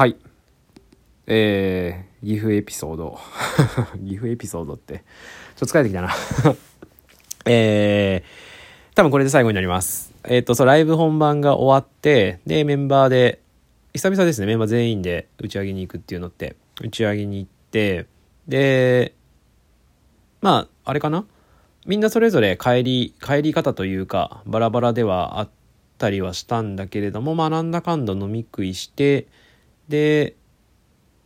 [0.00, 0.16] はい。
[1.26, 3.18] えー、岐阜エピソード。
[4.02, 5.04] 岐阜エピソードって、
[5.56, 6.08] ちょっと疲れてきたな。
[7.44, 10.14] えー、多分これで最後になります。
[10.24, 13.40] えっ、と、そう、ライブ本番が終わって、で、メンバーで、
[13.92, 18.06] 久々ですね、メンバー全員で打ち上げに行くっていうのって、打ち上げに行って、
[18.48, 19.12] で、
[20.40, 21.26] まあ、あれかな？
[21.84, 25.50] みんなそれぞれ帰り、帰り方というか、バラバラではあっ
[25.98, 29.26] たりはしたんだけれども、まあ、なんだかんだ飲み食いして、
[29.90, 30.36] で、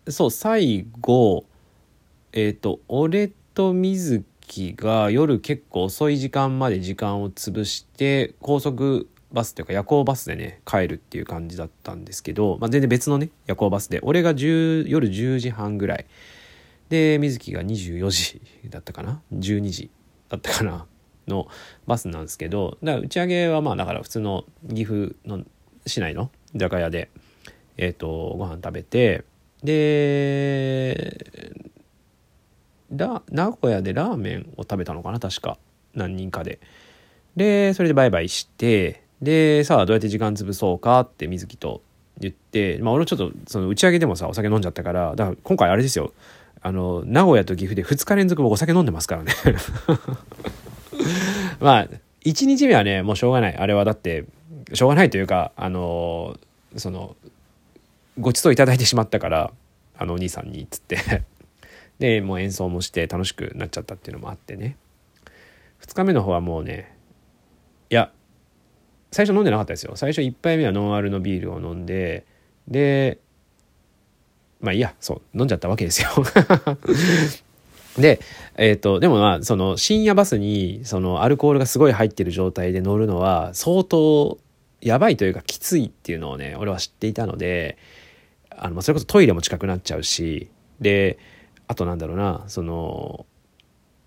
[0.08, 1.44] そう、最後、
[2.32, 16.06] えっ、と、俺と水木が夜結構遅い時間まで時間を潰して、高速バスというか夜行バスでね、帰るっていう感じだったんですけど、まあ、全然別のね、夜行バスで、俺が10夜10時半ぐらい、
[16.88, 18.40] で、水木が24時
[18.70, 19.90] だったかな ?12 時
[20.30, 20.86] だったかな？
[21.28, 21.48] の
[21.86, 25.44] バスなんですけど、だから打ち上げはまあだから普通の岐阜の
[25.86, 27.10] 市内の居酒屋で、
[27.76, 29.24] えっ、と、ご飯食べて、
[29.62, 31.26] で、
[32.90, 35.58] 名古屋でラーメンを食べたのかな確か。
[35.94, 36.60] 何人かで。
[37.36, 41.82] で、それでバイバイして、で、さあどうやって時間潰そうかって水木と
[42.18, 46.12] 言って、まあ俺ちょっとその打ち上げでもさ、お酒飲んじゃったから、だから今回あれですよ。
[46.60, 49.32] あの、名古屋と岐阜で2日連続僕お酒飲んでますからね。
[51.60, 51.88] まあ、
[52.24, 53.56] 1日目はね、もうしょうがない。
[53.56, 54.24] あれはだって、
[54.72, 56.38] しょうがないというか、あの、
[56.76, 57.16] その、
[58.18, 59.52] ごちそういただいてしまったから、
[59.96, 60.98] あのお兄さんにっ、つって。
[61.98, 64.76] で、もう演奏もして楽しくなっちゃったっていうのもあってね。
[65.82, 66.96] 2日目の方はもうね、
[67.90, 68.10] いや、
[69.12, 69.92] 最初飲んでなかったですよ。
[69.96, 72.24] 最初1杯目はノンアルのビールを飲んで、
[72.66, 73.18] で、
[74.60, 76.08] まあいいや、そう、飲んじゃったわけですよ。
[77.98, 78.18] で、
[78.56, 84.38] えっ、と、でもまあ、その深夜バスに、そのアルコールがすごい入ってる状態で乗るのは、相当
[84.80, 87.78] やばいというかきついっていうのをね、俺は知っていたので、
[88.56, 91.18] あの、それこそトイレも近くなっちゃうし、で、
[91.66, 93.26] あとなんだろうな、その、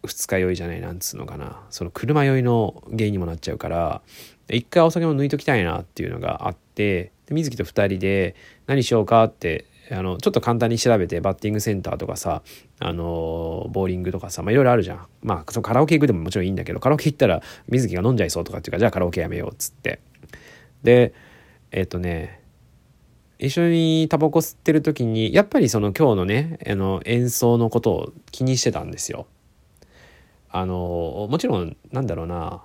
[0.05, 4.01] 二日酔いじゃない、なんつうのかな、その車酔いの原因にもなっちゃうから、
[4.49, 8.35] 一回お酒も抜いときたいなっていうのがあって、で水木と二人で
[8.67, 12.41] 何しようかって、あの、ちょっと簡単に調べて、バッティングセンターとかさ、
[12.79, 15.07] あの、ボーリングとかさ、いろいろあるじゃん。
[15.21, 19.99] まあ、そのカラオケ行くでももちろんいいんだけど、カラオケ行ったら水木が飲んじゃいそうとかっていうか、じゃあカラオケやめようっつって。
[20.83, 21.13] で、
[21.71, 22.41] えっ、とね、
[23.39, 29.27] 一緒にタバコ吸ってる時にやっぱりその今日のねあの演奏のことを気にしてたんですよ。
[30.49, 32.63] あのもちろんなんだろうな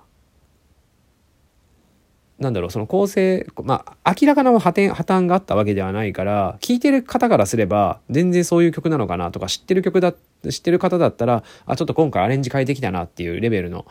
[2.39, 10.13] なんだろうその構成まあ明らかな破点破綻があったわけではないから聴いてる方からすれば全然そういう曲なのかなとか知ってる曲だ
[10.49, 13.85] 知ってる方だったらあちょっと今回アレンジ変えてきたなっていうレベルの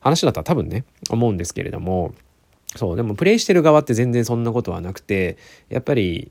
[0.00, 2.14] 話だったら多分ね思うんですけれども
[2.76, 5.36] そうでもプレイしてる側って全然そんなことはなくて
[5.68, 6.30] やっぱり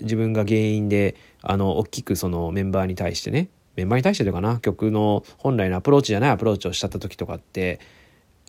[0.00, 7.80] 自分が原因であの大きくそのメンバーに対してねメンバーに対してというかな曲の本来のアプローチじゃないアプローチをしちゃった時とかって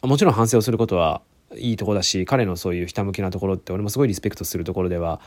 [0.01, 1.21] もちろん反省をすることは
[1.55, 5.19] いいとこだし彼のそういうひたむきなところって俺もすごいリスペクトするところでは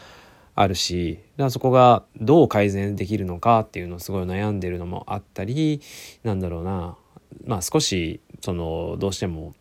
[0.55, 5.81] あるしだからそこがどう改善できるのかっていうのをすごい悩んでるのもあったり
[6.23, 6.97] なんだろうな
[7.47, 9.55] まあ少しそのどうしても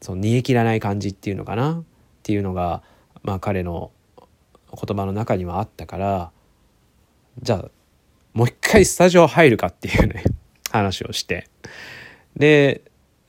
[0.00, 1.82] その煮え切らない感じっていうのかな。
[2.28, 2.82] っていうのが
[3.22, 3.90] まあ彼の
[4.70, 6.30] 言葉の中にはあったから
[7.40, 7.70] じゃあ
[8.34, 10.24] もう一回スタジオ入るかっていうね
[10.70, 11.48] 話をして。
[12.36, 12.82] で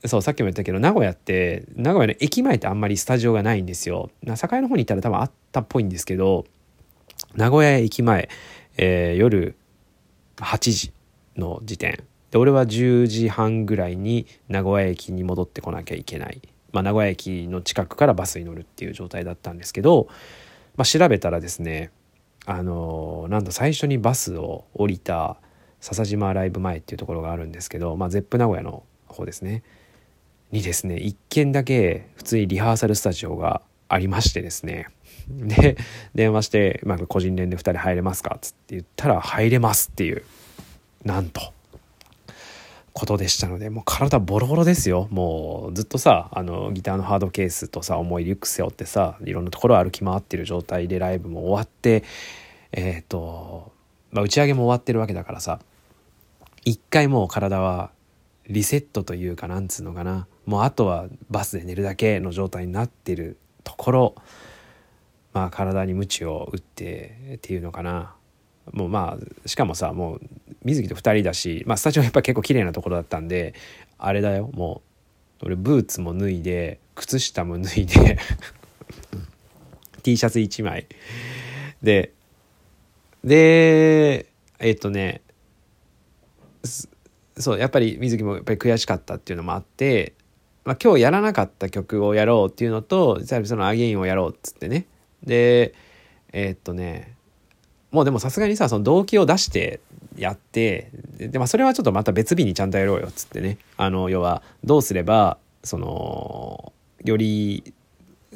[0.04, 4.10] そうさっきも言ったけど名古屋って名古屋の駅前ってあんまりスタジオがないんですよ。
[4.22, 6.44] な栄の方に行ったら多分あったっぽいんですけど
[7.34, 8.28] 名古屋駅前、
[8.76, 9.56] えー夜
[10.36, 10.92] 8時
[11.36, 12.04] の時点。
[12.30, 20.08] で俺は10時半ぐらいに名古屋駅に戻ってこなきゃいけない、まあ、名古屋駅の近くからバスに乗るっていう状態だったんですけど、
[20.76, 21.90] まあ、調べたらですね
[22.46, 25.36] あのーなんと最初にバスを降りた
[25.80, 29.62] 笹島ライブ前っていうところがあるんですけど、まあ、ゼップ名古屋の方ですね。
[30.52, 34.88] にですね一軒だけ普通にリハーサルスタジオがありましてですね。
[35.28, 35.76] で
[36.14, 40.24] 電話して、まあ、個人連で2人入れますかっつって言ったら入れますっていう
[41.04, 41.52] なんと。
[42.92, 45.08] ことでしたのでもう体ボロボロですよ。
[45.10, 52.04] もうずっとさあのギターのハードケースとさ重いリュック背負ってさいろんなところを歩き回ってる状態でライブも終わって
[52.72, 53.72] えっ、と、
[54.10, 55.60] まあ、打ち上げも終わってるわけだからさ
[56.64, 57.90] 一回もう体は
[58.48, 60.26] リセットというかなんつうのかな。
[60.46, 64.14] もうあとはバスで寝るだけの状態になってるところ
[65.32, 68.14] まあ体に鞭を打ってっていうのかな。
[68.72, 70.20] もうまあしかもさもう
[70.64, 73.54] 水木と2人だし、まあ、スタジオやっぱ結構綺麗なところだったんで
[73.98, 74.82] あれだよも
[75.42, 78.18] う俺ブーツも脱いで靴下も脱いで
[80.02, 80.86] T シャツ1枚
[81.82, 82.12] で
[83.24, 84.26] で、
[84.58, 85.22] えっとね、
[87.36, 90.14] そう、やっぱり水木もやっぱり悔しかったっていうのもあって、
[90.64, 94.86] まあ、今日やらなかった曲をやろうっていうのと、そのアゲインをやろうっつってね。
[95.22, 95.74] で、
[96.32, 97.16] え、っとね、
[97.90, 99.80] もうでもさすがにさ、その動機を出して
[100.16, 103.58] やって、で、まあそれはちょっとまた別日にちゃんとやろうよっつってね。
[103.76, 106.72] あの、要は、どうすれば、その、
[107.04, 107.72] より、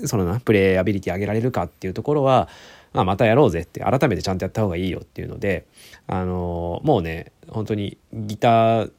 [0.04, 2.48] そのな、プレイアビリティ上げられるかっていうところは、
[2.94, 5.66] まあ、またやろうぜって改めてちゃんとやった方がいいよっていうので
[6.06, 8.92] あのもうね本当にギター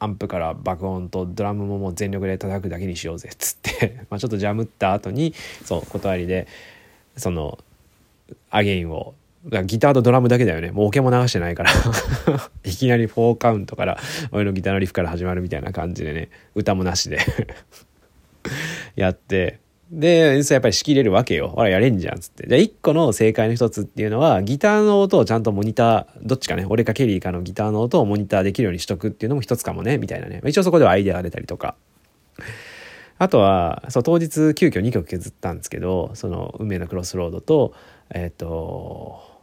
[0.00, 5.32] アンプから爆音とドラムももう全力で叩くだけにしようぜっつって まあちょっとジャムった後に
[5.64, 6.48] そう断りで
[7.16, 7.58] その
[8.50, 9.14] アゲインを
[9.64, 10.70] ギターとドラムだけだよね。
[10.70, 11.70] もうオケも流してないから
[12.64, 13.98] いきなり4カウントから
[14.32, 17.18] 俺のギターのリフから始まるみたいな感じでね、歌もなしで
[18.96, 19.58] やって、
[19.90, 21.48] で、演奏やっぱり仕切れるわけよ。
[21.48, 22.46] ほら、やれんじゃん、つって。
[22.48, 30.40] じゃあ、一個の正解の一つっていうのは、ギターの音をちゃんとモニター、どっちかね、俺かケリーかのギターの音をモニターできるようにしとくっていうのも一つかもね、みたいなね。
[30.46, 31.76] 一応そこではアイデアが出たりとか。
[33.18, 37.74] あとは、そう、当日急遽2曲削ったんですけど、その、運命のクロスロードと、
[38.10, 39.33] えっ、ー、と、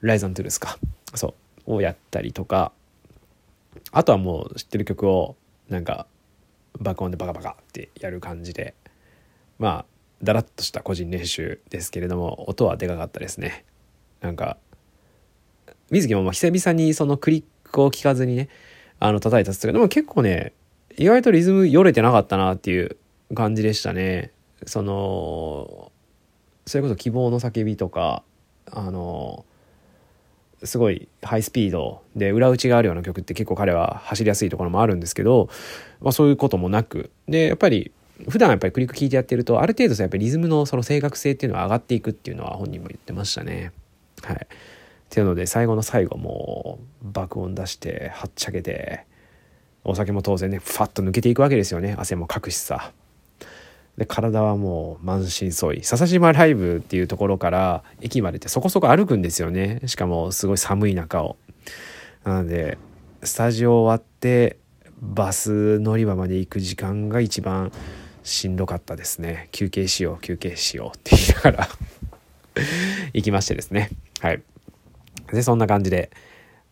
[0.00, 0.78] ライザントゥルスか。
[1.14, 1.34] そ
[1.66, 2.72] う、をやったりとか、
[3.92, 5.36] あとはもう知ってる曲を、
[5.68, 6.06] なんか、
[6.78, 8.74] 爆音でバカバカってやる感じで、
[9.58, 9.84] まあ
[10.22, 13.64] だらっとした個人練習ですけれども音はでかかったですね。
[14.20, 14.58] なんか
[15.90, 18.48] 水木もまあ久々にそのクリックを聞かずにね
[18.98, 20.52] あの叩いたっつったけどでも結構ね
[20.96, 22.96] 意外とリズムよれてなかったなっていう
[23.34, 24.32] 感じでしたね。
[24.66, 25.92] その
[26.66, 28.22] それこそ希望の叫びとか
[28.70, 29.44] あの
[30.64, 35.48] すごいハイスピードで裏打ちがあるような曲って結構彼は走りやすいところもあるんですけど、
[36.00, 37.92] まあ、そういうこともなくでやっぱり
[38.28, 43.72] 普段やっぱりクリック聞いてやってるとある程度さやっぱりリズムのその正確性っていうのは上がっていくっていうのは本人も言ってましたね。
[44.22, 44.36] はい。
[44.36, 44.46] っ
[45.08, 49.06] ていうので最後の最後も爆音出してはっちゃけて
[49.82, 52.92] お酒も当然ねファッと抜けていくわけですよね汗もかくしさ。
[54.00, 55.82] で体はもう満身創痍。
[55.82, 59.82] 笹島ライブっていうところから駅までってそこそこ歩くんですよね。
[59.84, 61.36] しかもすごい寒い中を。
[62.24, 62.78] なので
[63.22, 64.56] スタジオ終わって
[65.02, 67.72] バス乗り場まで行く時間が一番
[68.22, 69.50] しんどかったですね。
[69.52, 71.68] 休憩しよう休憩しようって言いながら。
[73.12, 73.90] 行きましてですね。
[74.20, 74.40] はい。
[75.30, 76.10] でそんな感じで。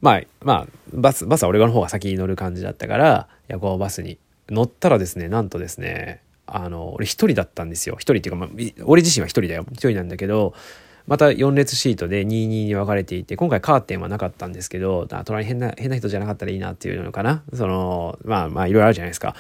[0.01, 4.17] まあまあバスバスは俺の方が先に乗る感じだったから夜行バスに
[4.49, 6.23] 乗ったらですねなんとですね
[6.57, 7.97] あの俺一人だったんですよ。
[7.97, 8.49] 一人っていうか、まあ、
[8.85, 9.67] 俺自身は一人だよ。
[9.73, 10.55] 一人なんだけど
[11.07, 17.43] また4列シートで22に分かれていて今回カーテンはなかったんですけど隣変な変な人じゃなかったらいいなっていうのかな。
[17.55, 19.35] そのまあまあいろいろあるじゃないですか。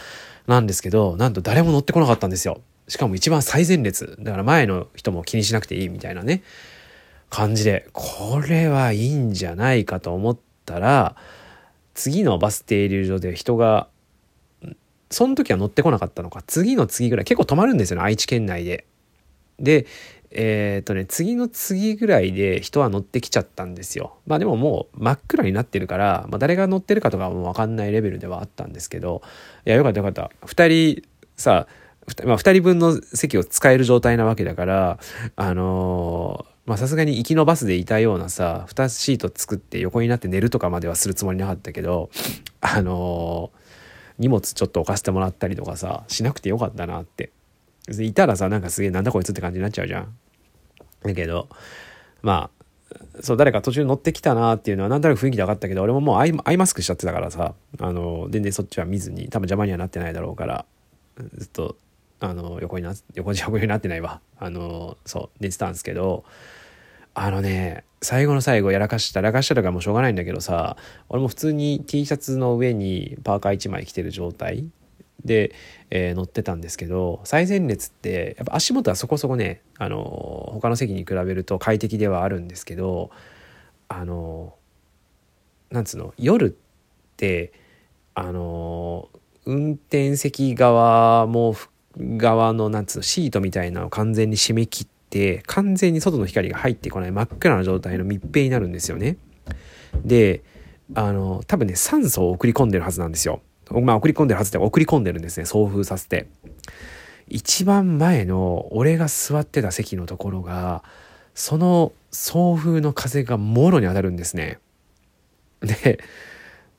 [0.48, 2.62] なんですけど、なんと誰も乗ってこなかったんですよ。
[2.88, 4.16] しかも一番最前列。
[4.18, 6.42] だから前の人も気にしなくていいみたいなね、
[7.28, 11.16] 感じで、これはいいんじゃないかと思ったら、
[11.92, 13.88] 次のバス停留所で人が、
[15.10, 18.84] その時は乗ってこなかったのか、次の次ぐらい、結構止まるんですよね、愛知県内で。
[19.58, 19.86] で、
[20.30, 24.18] えっ、とね、次の次ぐらいで人は乗ってきちゃったんですよ。
[24.26, 29.22] まあでももう真っ暗になってるから、まあ、誰が乗ってるかとかもわかんないレベルではあったんですけど、
[29.66, 30.30] いや、よかったよかった。
[30.44, 31.02] 二人
[31.36, 31.66] さ、
[32.24, 34.98] まあ、二人分の席を使える状態なわけだから、
[35.36, 42.10] あのー、まあさすがに行きのバスでいたようなさ、二シート作って横になって寝るとかまではするつもりなかったけど、
[42.60, 43.57] あのー、
[44.18, 47.30] 荷物ちょっと置かせてもらったりとかさ、しなくてよかったなって
[47.88, 50.14] いたらさ、なんかすげえなんだこいつって感じになっちゃうじゃん。
[51.02, 51.48] だけど、
[52.22, 52.58] まあ、
[53.22, 60.64] そう、誰か途中乗ってきたなっていうのはなんとなく雰囲気で分かったけど、俺ももうアイアイマスクしちゃってたからさ、あの、全然そっちは見ずに、多分邪魔にはなってないだろうから、
[61.34, 61.76] ずっと、
[62.20, 64.20] あの、横にな、横に横になってないわ。
[64.38, 66.24] あの、そう、寝てたんですけど、
[67.20, 70.76] あのね、最後の最後やらかした、らかしたとかもうしょうがないんだけどさ、
[71.08, 74.70] 俺も普通に T シャツの上にパーカー1枚着てる状態
[75.24, 75.52] で、
[75.90, 83.10] えー、乗ってたんですけど最前列ってやっぱ足元はそこそこねあの他の席に比べると快適ではあるんですけど
[83.88, 84.54] あの
[85.70, 86.50] なんつうの夜っ
[87.16, 87.52] て
[88.14, 89.08] あの
[89.44, 91.56] 運転席側も
[91.98, 94.97] 側のなんつうのシートみたいなのを完全に締め切って
[95.46, 99.16] 完全に外の光が入ってこない真っ暗な状態の密閉になるんですよね。
[100.04, 100.42] で
[100.94, 103.40] あの多分ね酸素を送り込んでるはずなんですよ。
[103.70, 106.26] まあ送り込んでるはずで送り込んでるんですね送風させて
[107.28, 110.82] 一番前の俺が座ってた席のところが
[111.34, 114.58] その送風の風がもろに当たるんですね
[115.60, 115.98] で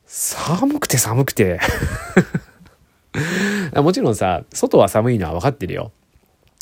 [0.06, 1.60] 寒くて寒くて
[3.76, 5.92] もちろんさ外は寒いのは分かってるよ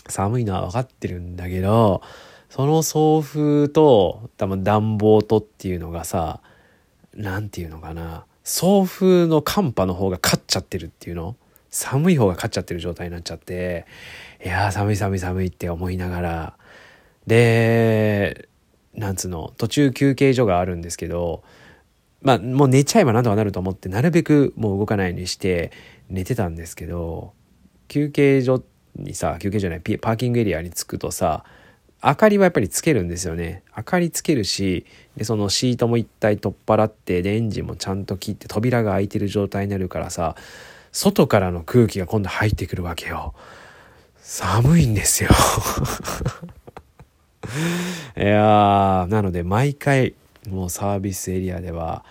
[0.10, 2.02] 寒いのは分かってるんだけど
[2.50, 6.40] その送風と多分暖房とっていうのがさ
[7.14, 11.36] 何て言うのかな送風の寒波の方が勝っちゃってるっていうの？
[11.70, 13.86] 寒い方が勝っちゃってる状態になっちゃって
[14.44, 16.58] いやー寒い寒い寒いって思いながら。
[17.28, 18.48] で
[18.94, 21.44] なんつうの途中休憩所があるんですけど
[22.22, 25.72] まあもう寝ちゃえばなんとかなると思ってなるべくもう動かないようにして
[26.10, 27.34] 寝てたんですけど
[27.90, 31.46] 休憩所ってにさ休憩じゃないパーキングエリアに着くとさ
[32.04, 33.63] 明かりはやっぱりつけるんですよね。
[33.75, 34.86] 明かりつけるし、
[35.16, 40.36] で、そのシートも一体取っ払って、で、エンジンもちゃんと切って扉が開いてる状態になるからさ、
[40.92, 43.34] 外からの空気が今度入ってくるわけよ。
[44.22, 45.30] 寒いんですよ
[48.18, 50.13] いやー、なので毎回、
[50.50, 52.04] もうサービスエリアでは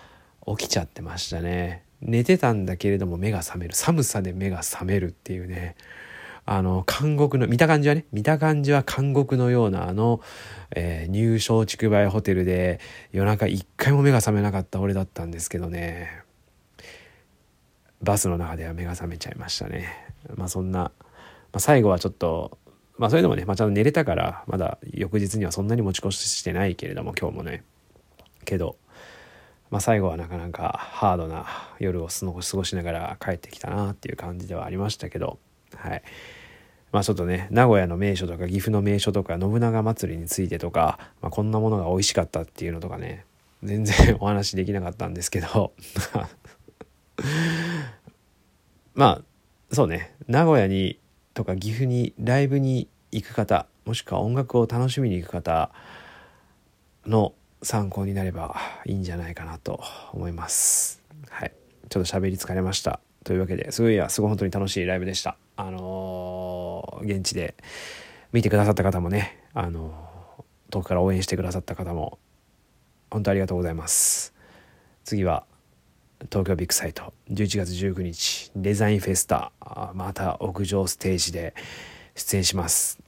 [0.47, 1.83] 起きちゃってましたね。
[2.01, 3.75] 寝てたんだけれども目が覚める。
[3.75, 5.75] 寒さで目が覚めるっていうね。
[6.49, 10.21] あの、監獄の、見た感じはね、見た感じは監獄のようなあの、
[10.73, 12.79] えー、入賞竹梅ホテルで
[13.11, 16.23] 夜中一回も目が覚めなかった俺だったんですけどね。
[18.01, 19.89] バスの中では目が覚めちゃいましたね。
[20.35, 20.91] まあそんな、ま
[21.53, 22.57] あ、最後はちょっと、
[22.97, 27.65] まあそれでもね、まあちゃんと寝れたから、まだ翌日にはそんなに持ち越してないけれども、今日もね。
[28.45, 28.77] けど、
[29.69, 31.45] まあ最後はなかなかハードな
[31.79, 35.39] 夜を過ごしながら帰ってきたなっていう感じではありましたけど、
[35.75, 36.01] はい。
[36.91, 43.25] まあちょっとね、名古屋の名所とか岐阜の名所とか信長祭りについてとか、まあ、こんなものが美味しかったっていうのとかね、
[43.63, 45.73] 全然 お話できなかったんですけど
[48.95, 49.21] まあ、
[49.73, 50.99] そうね、名古屋に
[51.33, 55.71] とか岐阜にライブに行く方、もしくは音楽を楽しみに行く方
[57.05, 59.81] の参考になればいいんじゃないかなと
[60.13, 61.03] 思います。
[61.29, 61.53] はい。
[61.89, 62.99] ちょっと喋り疲れました。
[63.23, 65.37] というわけで、すごいや、すごい本当に楽しいライブでした。
[65.57, 66.56] あのー、
[67.03, 67.55] 現地で
[68.31, 69.93] 見てくださった方もね、あの、
[70.69, 72.19] 遠くから応援してくださった方も、
[73.09, 74.33] 本当ありがとうございます。
[75.03, 75.45] 次は、
[76.31, 79.51] 東京ビッグサイト、11月19日、デザインフェスタ、
[79.93, 81.53] また屋上ステージで
[82.15, 82.99] 出演します。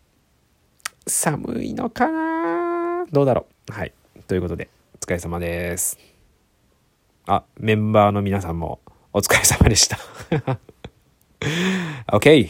[1.08, 3.06] 寒いのかな？
[3.12, 3.74] どうだろう？
[3.74, 3.94] はい。
[4.28, 5.98] ということで、お疲れ様です。
[7.26, 8.80] あ、メンバーの皆さんも
[9.12, 9.98] お疲れ様でした。
[12.12, 12.50] OK